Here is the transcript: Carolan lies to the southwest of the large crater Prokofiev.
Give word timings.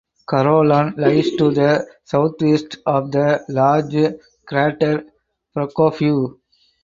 Carolan 0.27 0.95
lies 0.97 1.29
to 1.37 1.51
the 1.51 1.85
southwest 2.03 2.77
of 2.87 3.11
the 3.11 3.45
large 3.49 4.15
crater 4.47 5.03
Prokofiev. 5.55 6.39